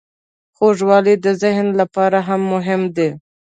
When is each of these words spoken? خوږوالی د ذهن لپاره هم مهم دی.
خوږوالی 0.55 1.15
د 1.25 1.27
ذهن 1.41 1.67
لپاره 1.79 2.19
هم 2.27 2.41
مهم 2.53 2.81
دی. 2.95 3.09